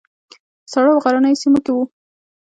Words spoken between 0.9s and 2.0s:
او غرنیو سیمو کې وو.